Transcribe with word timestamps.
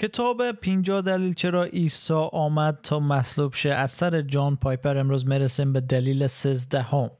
کتاب 0.00 0.52
50 0.52 1.02
دلیل 1.02 1.34
چرا 1.34 1.64
عیسی 1.64 2.14
آمد 2.32 2.78
تا 2.82 3.00
مصلوب 3.00 3.54
شه 3.54 3.70
از 3.70 3.90
سر 3.90 4.22
جان 4.22 4.56
پایپر 4.56 4.98
امروز 4.98 5.26
می‌رسیم 5.26 5.72
به 5.72 5.80
دلیل 5.80 6.26
13 6.26 6.82
هم. 6.82 7.10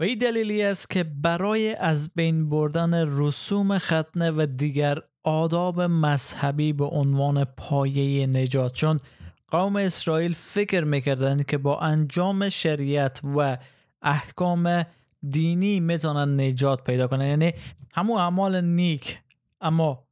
و 0.00 0.02
این 0.02 0.18
دلیلی 0.18 0.62
است 0.62 0.90
که 0.90 1.04
برای 1.04 1.74
از 1.74 2.10
بین 2.14 2.48
بردن 2.48 3.18
رسوم 3.18 3.78
ختنه 3.78 4.30
و 4.30 4.46
دیگر 4.56 4.98
آداب 5.24 5.80
مذهبی 5.80 6.72
به 6.72 6.84
عنوان 6.84 7.44
پایه 7.44 8.26
نجات 8.26 8.72
چون 8.72 9.00
قوم 9.48 9.76
اسرائیل 9.76 10.34
فکر 10.34 10.84
می‌کردند 10.84 11.46
که 11.46 11.58
با 11.58 11.78
انجام 11.78 12.48
شریعت 12.48 13.20
و 13.36 13.58
احکام 14.02 14.84
دینی 15.30 15.80
می‌تونن 15.80 16.40
نجات 16.40 16.84
پیدا 16.84 17.06
کنن 17.06 17.26
یعنی 17.26 17.52
همون 17.94 18.18
اعمال 18.20 18.60
نیک 18.60 19.18
اما 19.60 20.07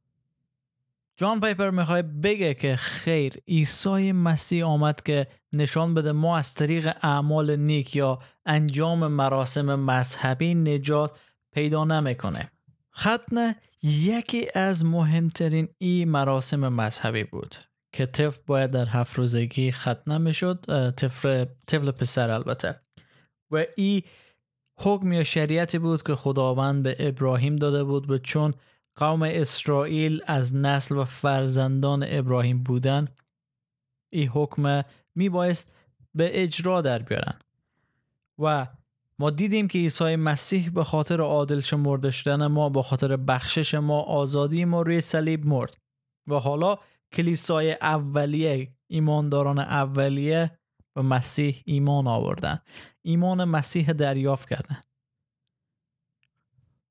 جان 1.17 1.39
پیپر 1.39 1.69
می‌خوای 1.69 2.01
بگه 2.01 2.53
که 2.53 2.75
خیر 2.75 3.33
عیسی 3.47 4.11
مسیح 4.11 4.65
آمد 4.65 5.03
که 5.03 5.27
نشان 5.53 5.93
بده 5.93 6.11
ما 6.11 6.37
از 6.37 6.53
طریق 6.53 6.93
اعمال 7.01 7.55
نیک 7.55 7.95
یا 7.95 8.19
انجام 8.45 9.07
مراسم 9.07 9.75
مذهبی 9.75 10.55
نجات 10.55 11.17
پیدا 11.53 11.85
نمی‌کنه. 11.85 12.51
ختنه 12.95 13.55
یکی 13.83 14.47
از 14.55 14.85
مهمترین 14.85 15.67
ای 15.77 16.05
مراسم 16.05 16.67
مذهبی 16.67 17.23
بود 17.23 17.55
که 17.91 18.05
طفل 18.05 18.41
باید 18.47 18.71
در 18.71 18.85
هفت 18.85 19.17
روزگی 19.17 19.71
ختنه 19.71 20.17
می‌شد 20.17 20.65
طفل, 20.91 21.45
طفل 21.67 21.91
پسر 21.91 22.29
البته. 22.29 22.81
و 23.51 23.65
ای 23.77 24.03
حکم 24.79 25.13
یا 25.13 25.23
شریعتی 25.23 25.79
بود 25.79 26.03
که 26.03 26.15
خداوند 26.15 26.83
به 26.83 26.95
ابراهیم 26.99 27.55
داده 27.55 27.83
بود 27.83 28.11
و 28.11 28.17
چون 28.17 28.53
قوم 28.97 29.23
اسرائیل 29.23 30.21
از 30.27 30.55
نسل 30.55 30.97
و 30.97 31.05
فرزندان 31.05 32.05
ابراهیم 32.07 32.63
بودن 32.63 33.07
این 34.13 34.27
حکم 34.27 34.83
می 35.15 35.29
بایست 35.29 35.73
به 36.15 36.43
اجرا 36.43 36.81
در 36.81 36.99
بیارن. 36.99 37.39
و 38.39 38.67
ما 39.19 39.29
دیدیم 39.29 39.67
که 39.67 39.79
عیسی 39.79 40.15
مسیح 40.15 40.69
به 40.69 40.83
خاطر 40.83 41.21
عادل 41.21 41.59
شمرده 41.59 42.11
شدن 42.11 42.47
ما 42.47 42.69
به 42.69 42.81
خاطر 42.81 43.17
بخشش 43.17 43.73
ما 43.73 44.01
آزادی 44.01 44.65
ما 44.65 44.81
روی 44.81 45.01
صلیب 45.01 45.45
مرد. 45.45 45.77
و 46.27 46.35
حالا 46.35 46.77
کلیسای 47.13 47.71
اولیه 47.71 48.71
ایمانداران 48.87 49.59
اولیه 49.59 50.59
به 50.95 51.01
مسیح 51.01 51.61
ایمان 51.65 52.07
آوردن. 52.07 52.59
ایمان 53.01 53.43
مسیح 53.43 53.91
دریافت 53.91 54.49
کردن. 54.49 54.81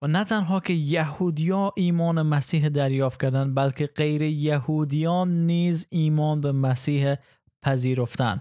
و 0.02 0.06
نه 0.06 0.24
تنها 0.24 0.60
که 0.60 0.72
یهودیان 0.72 1.70
ایمان 1.76 2.22
مسیح 2.22 2.68
دریافت 2.68 3.22
کردند 3.22 3.54
بلکه 3.54 3.86
غیر 3.86 4.22
یهودیان 4.22 5.46
نیز 5.46 5.86
ایمان 5.90 6.40
به 6.40 6.52
مسیح 6.52 7.14
پذیرفتن 7.62 8.40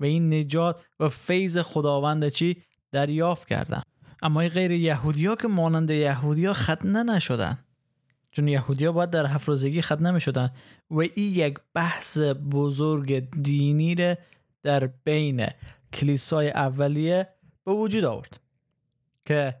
و 0.00 0.04
این 0.04 0.34
نجات 0.34 0.84
و 1.00 1.08
فیض 1.08 1.58
خداوند 1.58 2.28
چی؟ 2.28 2.62
دریافت 2.92 3.48
کردند. 3.48 3.82
اما 4.22 4.40
غیر 4.40 4.70
یهودیا 4.70 5.36
که 5.36 5.48
مانند 5.48 5.90
یهودیا 5.90 6.52
ختنه 6.52 7.02
نشدن 7.02 7.58
چون 8.30 8.48
یهودیا 8.48 8.92
باید 8.92 9.10
در 9.10 9.26
هفت 9.26 9.48
روزگی 9.48 9.82
ختنه 9.82 10.10
می 10.10 10.20
شدن 10.20 10.50
و 10.90 11.00
این 11.00 11.10
یک 11.16 11.58
بحث 11.74 12.18
بزرگ 12.52 13.30
دینی 13.42 13.94
ره 13.94 14.18
در 14.62 14.86
بین 14.86 15.46
کلیسای 15.92 16.50
اولیه 16.50 17.28
به 17.64 17.72
وجود 17.72 18.04
آورد 18.04 18.40
که 19.24 19.54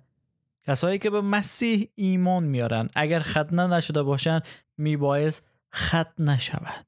کسایی 0.70 0.98
که 0.98 1.10
به 1.10 1.20
مسیح 1.20 1.88
ایمان 1.94 2.44
میارن 2.44 2.88
اگر 2.94 3.20
ختنه 3.20 3.66
نشده 3.66 4.02
باشن 4.02 4.40
میبایست 4.76 5.50
خط 5.70 6.20
نشوند 6.20 6.86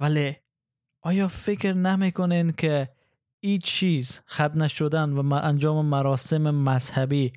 ولی 0.00 0.36
آیا 1.02 1.28
فکر 1.28 1.72
نمی‌کنین 1.72 2.52
که 2.52 2.88
این 3.40 3.58
چیز 3.58 4.20
ختنه 4.30 4.68
شدن 4.68 5.12
و 5.12 5.34
انجام 5.34 5.86
مراسم 5.86 6.50
مذهبی 6.50 7.32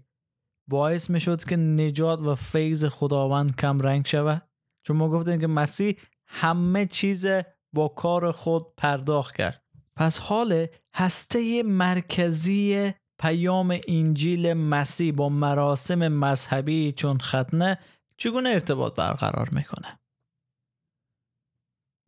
باعث 0.68 1.10
می‌شد 1.10 1.44
که 1.44 1.56
نجات 1.56 2.20
و 2.20 2.36
فیض 2.36 2.86
خداوند 2.86 3.56
کم 3.56 3.80
رنگ 3.80 4.08
شود؟ 4.08 4.50
چون 4.84 4.98
ما 4.98 5.10
گفتیم 5.10 5.40
که 5.40 5.48
مسیح 5.48 5.96
همه 6.28 6.86
چیز 6.86 7.28
با 7.74 7.88
کار 7.88 8.32
خود 8.32 8.76
پرداخت 8.78 9.36
کرد. 9.36 9.64
پس 9.96 10.20
حال 10.20 10.68
هسته 10.94 11.64
مرکزی 11.64 12.94
پیام 13.20 13.80
انجیل 13.88 14.54
مسیح 14.54 15.14
با 15.14 15.30
مراسم 15.30 16.08
مذهبی 16.08 16.92
چون 16.92 17.18
ختنه 17.18 17.78
چگونه 18.18 18.50
ارتباط 18.50 18.96
برقرار 18.96 19.50
می‌کنه؟ 19.50 20.00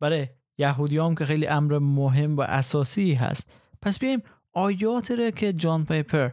برای 0.00 0.28
یهودیام 0.58 1.14
که 1.14 1.24
خیلی 1.24 1.46
امر 1.46 1.78
مهم 1.78 2.36
و 2.36 2.40
اساسی 2.40 3.14
هست. 3.14 3.52
پس 3.82 3.98
بیایم 3.98 4.22
آیاتی 4.52 5.16
رو 5.16 5.30
که 5.30 5.52
جان 5.52 5.84
پیپر 5.84 6.30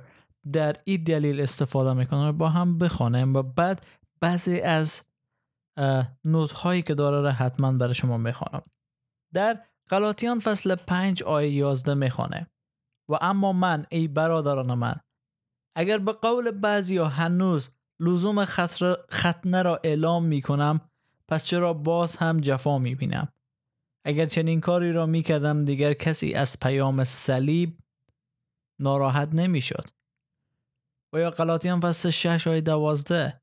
در 0.51 0.75
این 0.84 1.03
دلیل 1.03 1.41
استفاده 1.41 1.94
می‌کنه 1.94 2.31
با 2.31 2.50
هم 2.50 2.78
بخوانیم 2.78 3.35
و 3.35 3.44
بعد 3.44 3.85
بعضی 4.22 4.61
از 4.61 5.01
نوت 6.25 6.51
هایی 6.51 6.81
که 6.81 6.94
داره 6.94 7.22
رو 7.22 7.29
حتما 7.29 7.72
برای 7.72 7.94
شما 7.94 8.17
می‌خوانم 8.17 8.61
در 9.34 9.59
غلاطیان 9.90 10.40
فصل 10.40 10.75
5 10.75 11.23
آیه 11.23 11.51
11 11.51 11.94
می‌خوانه 11.94 12.47
و 13.09 13.18
اما 13.22 13.53
من 13.53 13.86
ای 13.90 14.08
برادران 14.08 14.74
من 14.74 14.96
اگر 15.75 15.97
به 15.97 16.12
قول 16.12 16.52
بعضی 16.52 16.97
ها 16.97 17.08
هنوز 17.08 17.70
لزوم 18.00 18.46
ختنه 19.12 19.62
را 19.62 19.80
اعلام 19.84 20.25
می 20.25 20.42
کنم 20.42 20.81
پس 21.28 21.44
چرا 21.44 21.74
باز 21.74 22.16
هم 22.16 22.40
جفا 22.40 22.78
می 22.78 22.96
بینم؟ 22.96 23.34
اگر 24.06 24.25
چنین 24.25 24.62
کاری 24.62 24.92
را 24.92 25.06
می 25.06 25.24
کردم 25.24 25.66
دیگر 25.66 25.94
کسی 25.94 26.34
از 26.34 26.59
پیام 26.59 27.03
صلیب 27.03 27.80
ناراحت 28.80 29.30
نمی 29.34 29.62
شد. 29.62 29.86
و 31.14 31.20
یا 31.20 31.30
قلاتیان 31.30 31.80
فصل 31.80 32.09
6 32.09 32.47
آیه 32.47 32.62
12 32.62 33.41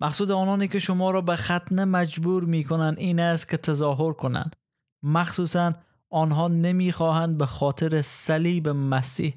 مقصود 0.00 0.30
آنانی 0.30 0.68
که 0.68 0.78
شما 0.78 1.10
را 1.10 1.20
به 1.20 1.36
ختنه 1.36 1.84
مجبور 1.84 2.44
می 2.44 2.64
کنند 2.64 2.98
این 2.98 3.20
است 3.20 3.48
که 3.48 3.56
تظاهر 3.56 4.12
کنند. 4.12 4.56
مخصوصا 5.02 5.74
آنها 6.16 6.48
نمی‌خواهند 6.48 7.38
به 7.38 7.46
خاطر 7.46 8.02
صلیب 8.02 8.68
مسیح 8.68 9.34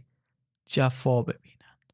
جفا 0.67 1.22
ببینند. 1.22 1.94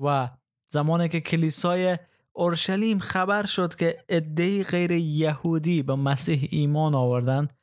و 0.00 0.28
زمانی 0.70 1.08
که 1.08 1.20
کلیسای 1.20 1.98
اورشلیم 2.32 2.98
خبر 2.98 3.46
شد 3.46 3.74
که 3.74 4.04
عدهای 4.08 4.64
غیر 4.64 4.90
یهودی 4.90 5.82
به 5.82 5.94
مسیح 5.94 6.48
ایمان 6.50 6.94
آوردند 6.94 7.58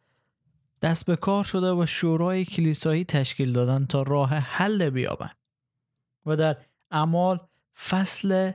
دست 0.82 1.06
به 1.06 1.16
کار 1.16 1.44
شده 1.44 1.72
و 1.72 1.86
شورای 1.86 2.46
کلیسایی 2.46 3.06
تشکیل 3.06 3.54
دادن 3.54 3.86
تا 3.86 4.02
راه 4.02 4.30
حل 4.30 4.90
بیابند. 4.90 5.38
و 6.26 6.36
در 6.36 6.58
اعمال 6.92 7.48
فصل 7.90 8.52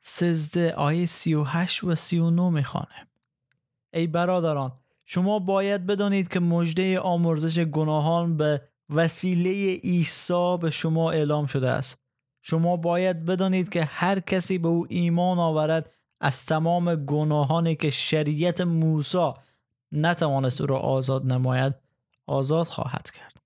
13 0.00 0.74
آیه 0.74 1.06
38 1.06 1.84
و 1.84 1.94
39 1.94 2.50
می‌خوانه. 2.50 3.08
ای 3.92 4.06
برادران 4.06 4.72
شما 5.04 5.38
باید 5.38 5.86
بدانید 5.86 6.28
که 6.28 6.40
مژده 6.40 7.00
آمرزش 7.00 7.58
گناهان 7.58 8.36
به 8.36 8.62
وسیله 8.90 9.74
عیسی 9.74 10.56
به 10.60 10.70
شما 10.70 11.10
اعلام 11.10 11.46
شده 11.46 11.68
است. 11.68 11.98
شما 12.42 12.76
باید 12.76 13.24
بدانید 13.24 13.68
که 13.68 13.84
هر 13.84 14.20
کسی 14.20 14.58
به 14.58 14.68
او 14.68 14.86
ایمان 14.88 15.38
آورد 15.38 15.90
از 16.20 16.46
تمام 16.46 16.94
گناهانی 16.94 17.76
که 17.76 17.90
شریعت 17.90 18.60
موسی 18.60 19.32
نتوانست 19.92 20.60
او 20.60 20.66
را 20.66 20.78
آزاد 20.78 21.26
نماید 21.32 21.74
آزاد 22.26 22.66
خواهد 22.66 23.10
کرد. 23.10 23.40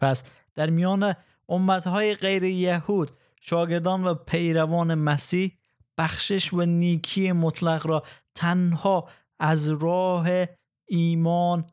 پس 0.00 0.24
در 0.54 0.70
میان 0.70 1.14
امتهای 1.48 2.14
غیر 2.14 2.44
یهود 2.44 3.10
شاگردان 3.40 4.04
و 4.04 4.14
پیروان 4.14 4.94
مسیح 4.94 5.58
بخشش 5.98 6.52
و 6.52 6.64
نیکی 6.64 7.32
مطلق 7.32 7.86
را 7.86 8.02
تنها 8.34 9.08
از 9.38 9.68
راه 9.68 10.28
ایمان 10.92 11.66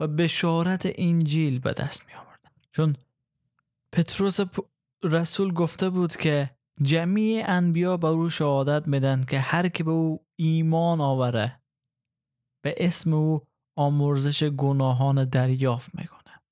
و 0.00 0.06
بشارت 0.06 0.92
انجیل 0.94 1.58
به 1.58 1.72
دست 1.72 2.06
می 2.06 2.14
آوردن. 2.14 2.50
چون 2.72 2.96
پتروس 3.92 4.40
رسول 5.02 5.52
گفته 5.52 5.90
بود 5.90 6.16
که 6.16 6.50
جمعی 6.82 7.42
انبیا 7.42 7.96
به 7.96 8.06
او 8.08 8.30
شهادت 8.30 8.88
میدن 8.88 9.24
که 9.24 9.38
هر 9.38 9.68
که 9.68 9.84
به 9.84 9.90
او 9.90 10.26
ایمان 10.36 11.00
آوره 11.00 11.60
به 12.64 12.74
اسم 12.76 13.12
او 13.12 13.42
آمرزش 13.76 14.44
گناهان 14.44 15.24
دریافت 15.24 15.94
می‌کنه 15.94 16.42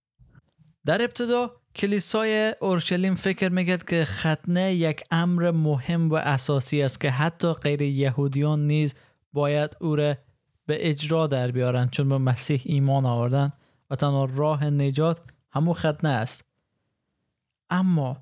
در 0.86 1.02
ابتدا 1.02 1.56
کلیسای 1.74 2.54
اورشلیم 2.60 3.14
فکر 3.14 3.48
می‌کرد 3.48 3.84
که 3.84 4.04
ختنه 4.04 4.74
یک 4.74 5.02
امر 5.10 5.50
مهم 5.50 6.10
و 6.10 6.14
اساسی 6.14 6.82
است 6.82 7.00
که 7.00 7.10
حتی 7.10 7.52
غیر 7.52 7.82
یهودیان 7.82 8.66
نیز 8.66 8.94
باید 9.32 9.76
او 9.80 9.96
را 9.96 10.16
به 10.72 10.90
اجرا 10.90 11.26
در 11.26 11.50
بیارن 11.50 11.88
چون 11.88 12.08
به 12.08 12.18
مسیح 12.18 12.62
ایمان 12.64 13.06
آوردن 13.06 13.50
و 13.90 13.96
تنها 13.96 14.24
راه 14.24 14.64
نجات 14.64 15.20
همو 15.50 15.72
ختنه 15.72 16.08
است. 16.08 16.44
اما 17.70 18.16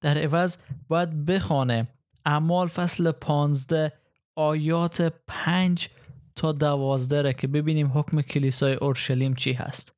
در 0.00 0.18
عوض 0.18 0.56
باید 0.88 1.24
بخوانه 1.24 1.88
اعمال 2.26 2.68
فصل 2.68 3.10
پانزده 3.10 3.92
آیات 4.34 5.12
پنج 5.26 5.88
تا 6.36 6.52
دوازده 6.52 7.32
که 7.32 7.46
ببینیم 7.46 7.90
حکم 7.94 8.22
کلیسای 8.22 8.74
اورشلیم 8.74 9.34
چی 9.34 9.52
هست. 9.52 9.94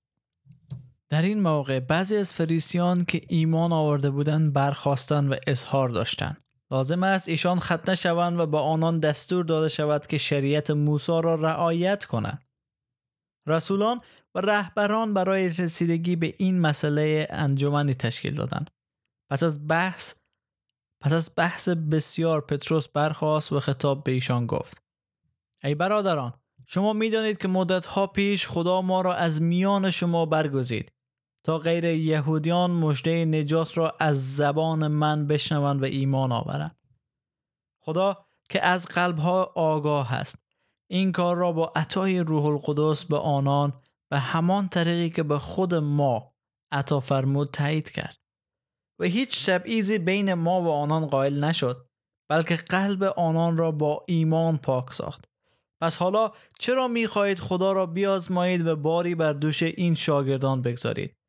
در 1.09 1.23
این 1.23 1.43
موقع 1.43 1.81
بعضی 1.81 2.17
از 2.17 2.35
فریسیان 2.35 3.05
که 3.05 3.21
ایمان 3.29 3.73
آورده 3.73 4.11
بودند 4.11 4.53
برخواستن 4.53 5.29
و 5.29 5.37
اظهار 5.47 5.89
داشتند 5.89 6.41
لازم 6.71 7.03
است 7.03 7.29
ایشان 7.29 7.61
ختنه 7.61 7.95
شوند 7.95 8.39
و 8.39 8.47
به 8.47 8.59
آنان 8.59 9.01
دستور 9.01 9.45
داده 9.45 9.69
شود 9.69 10.07
که 10.07 10.19
شریعت 10.19 10.71
موسی 10.71 11.13
را 11.23 11.35
رعایت 11.35 12.05
کنند. 12.05 12.47
رسولان 13.47 14.01
و 14.35 14.41
رهبران 14.41 15.15
برای 15.15 15.49
رسیدگی 15.49 16.17
به 16.17 16.35
این 16.39 16.61
مسئله 16.61 17.27
انجمنی 17.31 17.95
تشکیل 17.95 18.35
دادند. 18.35 18.71
پس 19.31 19.43
از 19.43 19.69
بحث 19.69 20.15
پس 21.03 21.13
از 21.13 21.33
بحث 21.37 21.69
بسیار 21.69 22.41
پتروس 22.41 22.89
برخواست 22.89 23.53
و 23.53 23.61
خطاب 23.61 24.05
به 24.05 24.13
ایشان 24.13 24.47
گفت. 24.47 24.83
ای 25.65 25.75
برادران 25.75 26.35
شما 26.67 26.93
می‌دانید 26.93 27.39
که 27.39 27.49
مدتها 27.49 28.07
پیش 28.07 28.49
خدا 28.49 28.83
ما 28.83 29.01
را 29.01 29.15
از 29.15 29.43
میان 29.43 29.91
شما 29.91 30.27
برگزید. 30.27 30.93
تا 31.43 31.59
غیر 31.59 31.85
یهودیان 31.85 32.71
مژده 32.71 33.25
نجات 33.25 33.79
را 33.79 33.97
از 34.01 34.37
زبان 34.37 34.87
من 34.89 35.27
بشنوند 35.27 35.83
و 35.83 35.85
ایمان 35.85 36.33
آورند. 36.33 36.77
خدا 37.83 38.27
که 38.49 38.65
از 38.65 38.87
قلبها 38.87 39.53
آگاه 39.55 40.15
است. 40.15 40.39
این 40.91 41.13
کار 41.13 41.37
را 41.37 41.53
با 41.53 41.73
عطای 41.77 42.21
روح 42.21 42.45
القدس 42.45 43.05
به 43.05 43.17
آنان 43.17 43.73
به 44.11 44.19
همان 44.19 44.69
طریقی 44.69 45.11
که 45.11 45.23
به 45.23 45.39
خود 45.39 45.75
ما 45.75 46.35
عطا 46.73 47.01
فرمود 47.01 47.51
تایید 47.51 47.91
کرد. 47.91 48.17
و 48.99 49.05
هیچ 49.05 49.47
تبعیضی 49.47 49.99
بین 49.99 50.35
ما 50.35 50.63
و 50.63 50.69
آنان 50.69 51.07
قائل 51.07 51.45
نشد 51.45 51.87
بلکه 52.29 52.57
قلب 52.57 53.03
آنان 53.03 53.57
را 53.57 53.71
با 53.71 54.05
ایمان 54.09 54.59
پاک 54.59 54.93
ساخت. 54.93 55.25
پس 55.81 55.97
حالا 55.97 56.33
چرا 56.59 56.89
می‌خواهید 56.89 57.39
خدا 57.39 57.73
را 57.73 57.87
بیازمایید 57.87 58.67
و 58.67 58.77
باری 58.77 59.15
بر 59.15 59.33
دوش 59.33 59.63
این 59.63 59.95
شاگردان 59.95 60.63
بگذارید؟ 60.63 61.20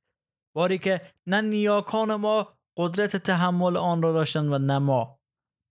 باری 0.54 0.78
که 0.78 1.02
نه 1.28 1.42
نیاکان 1.42 2.16
ما 2.16 2.48
قدرت 2.78 3.16
تحمل 3.16 3.78
آن 3.78 4.02
را 4.02 4.12
داشتند 4.12 4.52
و 4.52 4.58
نه 4.58 4.80
ما 4.80 5.20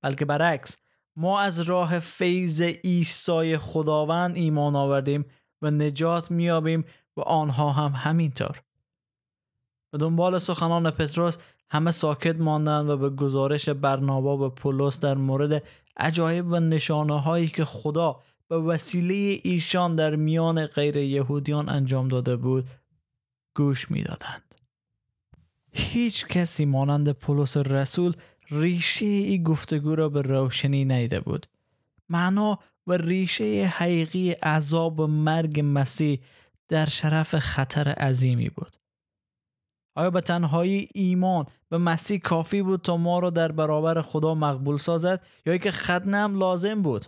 بلکه 0.02 0.24
برعکس 0.24 0.82
ما 1.16 1.40
از 1.40 1.60
راه 1.60 1.98
فیض 1.98 2.62
ایستای 2.82 3.58
خداوند 3.58 4.36
ایمان 4.36 4.76
آوردیم 4.76 5.24
و 5.62 5.70
نجات 5.70 6.30
میابیم 6.30 6.84
و 7.16 7.20
آنها 7.20 7.72
هم 7.72 7.92
همینطور 7.94 8.62
به 9.92 9.98
دنبال 9.98 10.38
سخنان 10.38 10.90
پتروس 10.90 11.38
همه 11.70 11.90
ساکت 11.90 12.36
ماندند 12.36 12.90
و 12.90 12.96
به 12.96 13.10
گزارش 13.10 13.68
برنابا 13.68 14.46
و 14.46 14.48
پولس 14.48 15.00
در 15.00 15.14
مورد 15.14 15.62
عجایب 15.96 16.46
و 16.46 16.60
نشانه 16.60 17.20
هایی 17.20 17.48
که 17.48 17.64
خدا 17.64 18.20
به 18.48 18.58
وسیله 18.58 19.40
ایشان 19.44 19.96
در 19.96 20.16
میان 20.16 20.66
غیر 20.66 20.96
یهودیان 20.96 21.68
انجام 21.68 22.08
داده 22.08 22.36
بود 22.36 22.68
گوش 23.56 23.90
می‌دادند. 23.90 24.49
هیچ 25.72 26.26
کسی 26.26 26.64
مانند 26.64 27.12
پولس 27.12 27.56
رسول 27.56 28.16
ریشه 28.50 29.04
ای 29.04 29.42
گفتگو 29.42 29.94
را 29.94 30.08
به 30.08 30.22
روشنی 30.22 30.84
نیده 30.84 31.20
بود. 31.20 31.46
معنا 32.08 32.58
و 32.86 32.92
ریشه 32.92 33.72
حقیقی 33.76 34.30
عذاب 34.30 35.00
و 35.00 35.06
مرگ 35.06 35.60
مسیح 35.64 36.20
در 36.68 36.86
شرف 36.86 37.38
خطر 37.38 37.88
عظیمی 37.88 38.48
بود. 38.48 38.76
آیا 39.96 40.10
به 40.10 40.20
تنهایی 40.20 40.88
ایمان 40.94 41.46
به 41.68 41.78
مسیح 41.78 42.18
کافی 42.18 42.62
بود 42.62 42.80
تا 42.80 42.96
ما 42.96 43.18
را 43.18 43.30
در 43.30 43.52
برابر 43.52 44.02
خدا 44.02 44.34
مقبول 44.34 44.78
سازد 44.78 45.24
یا 45.46 45.56
که 45.56 45.70
ختنه 45.70 46.16
هم 46.16 46.38
لازم 46.38 46.82
بود 46.82 47.06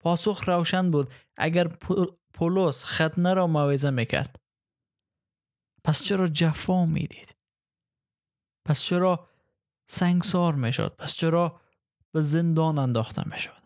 پاسخ 0.00 0.48
روشن 0.48 0.90
بود 0.90 1.10
اگر 1.36 1.68
پولس 2.34 2.84
ختنه 2.84 3.34
را 3.34 3.46
موعظه 3.46 3.90
می‌کرد 3.90 4.36
پس 5.84 6.02
چرا 6.02 6.28
جفا 6.28 6.86
می‌دید 6.86 7.39
پس 8.64 8.82
چرا 8.82 9.28
سنگسار 9.86 10.54
می‌شد؟ 10.54 10.94
پس 10.98 11.14
چرا 11.14 11.60
به 12.12 12.20
زندان 12.20 12.78
انداخته 12.78 13.28
می‌شد؟ 13.28 13.60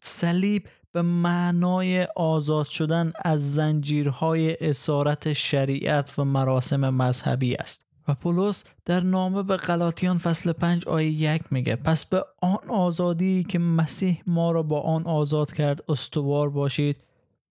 صلیب 0.00 0.68
به 0.92 1.02
معنای 1.02 2.04
آزاد 2.16 2.66
شدن 2.66 3.12
از 3.24 3.54
زنجیرهای 3.54 4.56
اسارت 4.60 5.32
شریعت 5.32 6.18
و 6.18 6.24
مراسم 6.24 6.90
مذهبی 6.90 7.54
است. 7.54 7.86
و 8.08 8.14
پولس 8.14 8.64
در 8.84 9.00
نامه 9.00 9.42
به 9.42 9.56
غلاطیان 9.56 10.18
فصل 10.18 10.52
5 10.52 10.88
آیه 10.88 11.10
یک 11.10 11.52
میگه 11.52 11.76
پس 11.76 12.04
به 12.04 12.24
آن 12.42 12.68
آزادی 12.68 13.44
که 13.44 13.58
مسیح 13.58 14.22
ما 14.26 14.52
را 14.52 14.62
با 14.62 14.80
آن 14.80 15.06
آزاد 15.06 15.52
کرد 15.52 15.84
استوار 15.88 16.50
باشید 16.50 16.96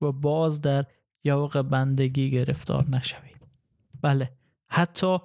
و 0.02 0.12
باز 0.12 0.62
در 0.62 0.86
یوق 1.24 1.62
بندگی 1.62 2.32
گرفتار 2.32 2.86
نشوید. 2.90 3.48
بله 4.02 4.32
حتی 4.68 5.18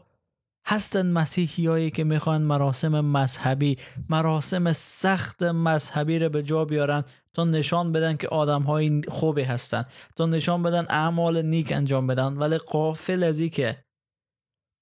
هستن 0.67 1.07
مسیحیایی 1.07 1.91
که 1.91 2.05
می‌خوان 2.05 2.43
مراسم 2.43 3.01
مذهبی 3.01 3.79
مراسم 4.09 4.73
سخت 4.73 5.43
مذهبی 5.43 6.19
رو 6.19 6.29
به 6.29 6.43
جا 6.43 6.65
بیارن 6.65 7.05
تا 7.35 7.45
نشان 7.45 7.93
بدن 7.93 8.17
که 8.17 8.29
آدم 8.29 8.62
های 8.62 9.03
خوبی 9.09 9.43
هستن 9.43 9.85
تا 10.17 10.27
نشان 10.27 10.62
بدن 10.62 10.87
اعمال 10.89 11.43
نیک 11.43 11.73
انجام 11.73 12.07
بدن. 12.07 12.37
ولی 12.37 12.59
قافل 12.59 13.23
از 13.23 13.43
که 13.43 13.85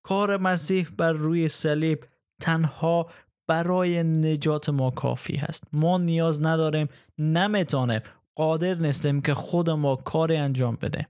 کار 0.03 0.37
مسیح 0.37 0.89
بر 0.97 1.13
روی 1.13 1.49
صلیب 1.49 2.05
تنها 2.41 3.11
برای 3.47 4.03
نجات 4.03 4.69
ما 4.69 4.91
کافی 4.91 5.37
هست. 5.37 5.65
ما 5.73 5.99
نیاز 5.99 6.43
نداریم 6.43 6.89
نمی‌تونیم 7.19 8.01
قادر 8.35 8.75
نیستیم 8.75 9.21
که 9.21 9.35
خود 9.35 9.71
ما 9.71 9.97
کاری 9.97 10.37
انجام 10.37 10.79
بده 10.83 11.09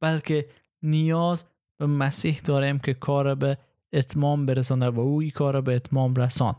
بلکه 0.00 0.48
نیاز 0.82 1.44
به 1.78 1.86
مسیح 1.86 2.40
داریم 2.40 2.78
که 2.78 2.94
کار 2.94 3.34
به 3.34 3.58
اتمام 3.92 4.46
برسانه 4.46 4.88
و 4.88 5.00
او 5.00 5.22
کار 5.34 5.60
به 5.60 5.76
اتمام 5.76 6.14
رسان 6.14 6.54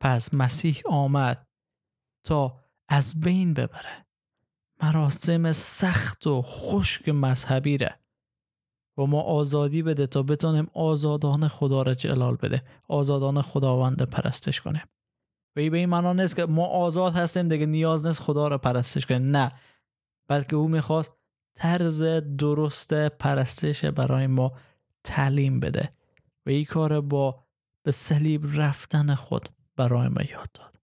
پس 0.00 0.34
مسیح 0.34 0.82
آمد 0.86 1.46
تا 2.24 2.60
از 2.88 3.20
بین 3.20 3.54
ببره. 3.54 4.06
مراسم 4.82 5.52
سخت 5.52 6.26
و 6.26 6.42
خشک 6.42 7.08
مذهبی 7.08 7.78
ره 7.78 7.98
و 8.98 9.06
ما 9.06 9.20
آزادی 9.20 9.82
بده 9.82 10.06
تا 10.06 10.22
بتونیم 10.22 10.70
آزادان 10.74 11.48
خدا 11.48 11.82
را 11.82 11.94
جلال 11.94 12.36
بده. 12.36 12.62
آزادان 12.88 13.42
خداوند 13.42 14.02
پرستش 14.02 14.60
کنیم. 14.60 14.82
و 15.56 15.60
این 15.60 15.72
به 15.72 15.78
این 15.78 15.88
معنا 15.88 16.12
نیست 16.12 16.36
که 16.36 16.46
ما 16.46 16.66
آزاد 16.66 17.14
هستیم 17.14 17.48
دیگه 17.48 17.66
نیاز 17.66 18.06
نیست 18.06 18.20
خدا 18.20 18.48
را 18.48 18.58
پرستش 18.58 19.06
کنیم. 19.06 19.24
نه. 19.24 19.52
بلکه 20.28 20.56
او 20.56 20.68
می‌خواست 20.68 21.12
طرز 21.54 22.02
درست 22.38 22.94
پرستش 22.94 23.84
برای 23.84 24.26
ما 24.26 24.52
تعلیم 25.04 25.60
بده. 25.60 25.92
و 26.46 26.50
این 26.50 26.64
کار 26.64 27.00
با 27.00 27.46
به 27.84 27.92
صلیب 27.92 28.46
رفتن 28.54 29.14
خود 29.14 29.48
برای 29.76 30.08
ما 30.08 30.22
یاد 30.22 30.52
داد. 30.54 30.78